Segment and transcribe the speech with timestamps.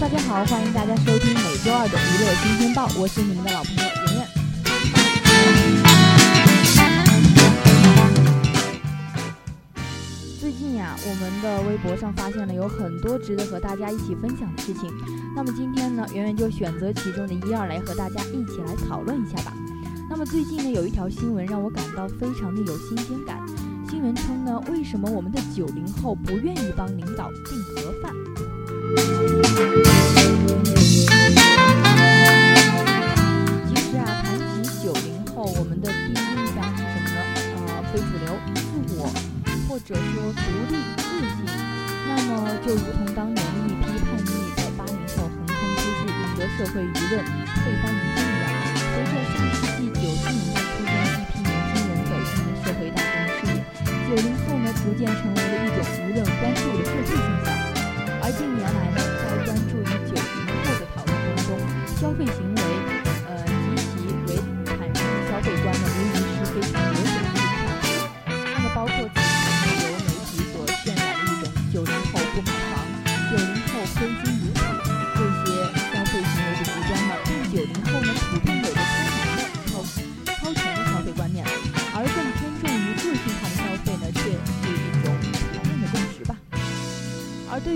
[0.00, 4.28] 大家好，欢迎大家收听每周二的娱乐新鲜报，我是你们的老朋友圆圆。
[10.38, 14.88] 最近呀，我们的微博上发现了有很多值得和大家一起分享的事情。
[15.34, 19.52] 那么今天呢，圆圆就选择其中的一二来和大家一起来讨论一下吧。
[20.08, 23.36] 那么最近呢，有一条新闻让我感到非常的有新鲜感。
[23.90, 27.57] 新闻称呢，为什么我们的九零后不愿意帮领导订
[39.78, 41.46] 或者说独立自信，
[42.08, 44.26] 那么就如同当年的一批叛逆
[44.56, 48.50] 的八零后横空出世，引得社会舆论推翻一阵一样。
[48.74, 53.56] 随着上世纪九十年代初中一批年轻人走进了社会大众视野，
[54.08, 57.57] 九零后呢逐渐成为了一种舆论关注的社会现象。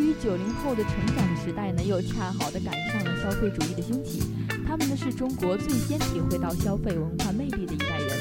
[0.00, 4.22] 于九零后的成长时代呢，又恰好的赶上了消费主义的兴起。
[4.66, 8.16] 他们呢是中国最先体会到消费文化魅力的一代人，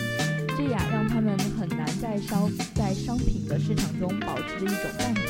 [0.57, 5.23] 这样让他们很难在商在商品的市场中保持着一种淡定。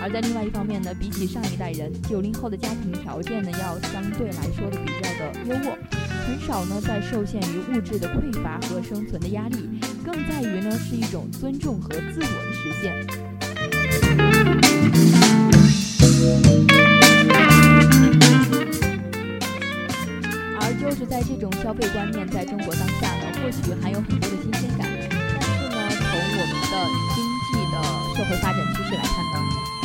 [0.00, 5.76] 而在另外一方面呢，比起上一代人，九零后的家庭条件呢要相对来说的比较的优渥，
[6.26, 12.92] 很少呢在受限于物质的匮乏和生存的压力，更在于呢是一种尊重和自我的实现。
[28.24, 29.38] 会发展趋势来看呢，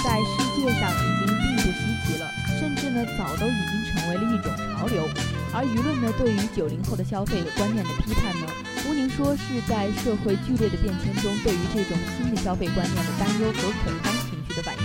[0.03, 2.29] 在世界上已经并不稀奇了，
[2.59, 5.07] 甚至呢，早都已经成为了一种潮流。
[5.51, 8.45] 而舆论呢，对于九零后的消费观念的批判呢，
[8.87, 14.83] 吴宁说是在社会剧烈的变迁中，对于这种新的消费观念的担忧和恐慌情绪的反应。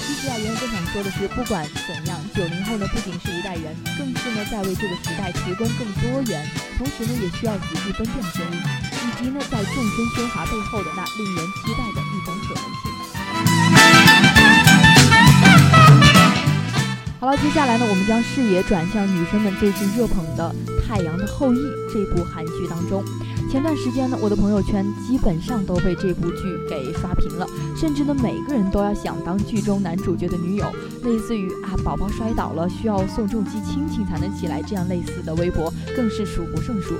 [0.00, 6.40] 其实啊，圆圆更想说的是，不管怎样，九零后呢不仅是一代人，更是呢在为这个时代提供更多元，
[6.78, 8.56] 同时呢也需要仔细分辨的声音，
[9.04, 12.87] 以及呢在众生喧哗背后的那令人期待的一种可能性。
[17.30, 20.54] 了，接下来呢，我们将视野转向女生们最近热捧的
[20.86, 21.58] 《太阳的后裔》
[21.92, 23.04] 这部韩剧当中。
[23.50, 27.46] 前段时间呢，我的朋友圈基本上都被这部剧给刷屏了，
[27.76, 30.72] 甚至呢，每个人都要想当剧中男主角的女友，
[31.02, 36.94] 类似于啊，宝宝摔倒了需要宋仲基亲亲才能起来这样类似的微博更是数不胜数。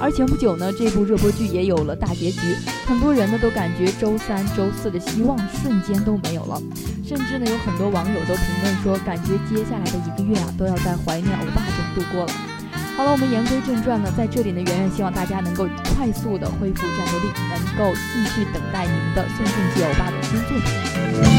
[0.00, 2.40] 而前不久呢，这部热播剧也有了大结局，
[2.86, 6.60] 很多人呢都感觉周三、周四的希望瞬间都没有了，
[7.04, 12.32] 甚至呢，有很多网友都评论说，感觉接下来的一个月啊，都要在怀念欧巴中度过了。
[12.96, 15.66] 好了，我们言归正传呢，在这里呢，圆圆希望大家能够
[15.96, 21.37] 快速的恢复战斗力，能够继续等待你们的宋仲基欧巴的新作品。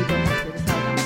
[0.00, 0.96] 一个美学的校长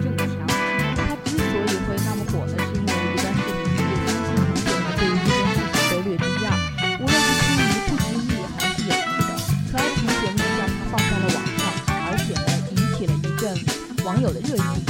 [0.00, 0.46] 郑强
[0.94, 6.48] 他之所以会那么火呢是因为一段视频被相信同学呢对于这件事情都略知一二
[7.00, 9.30] 无论是出于不经意还是有意的
[9.72, 11.60] 可爱的同学们将他放在了网上
[12.06, 13.42] 而且呢引起了一阵
[14.04, 14.89] 网友的热议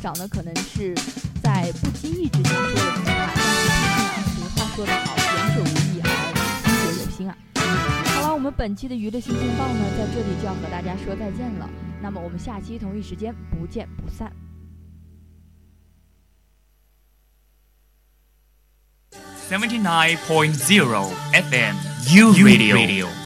[0.00, 0.94] 长呢，可能是
[1.42, 6.06] 在不经意之间说了这句话，但是毕竟啊，俗话说得好，言者无意而
[6.64, 7.36] 听者有心啊。
[8.14, 11.68] 好了，我们本期的娱乐新鲜报呢，在这里就要和大家说再见了。
[12.00, 14.32] 那么我们下期同一时间不见不散。
[19.50, 21.74] Seventy nine point zero FM
[22.14, 23.08] U Radio。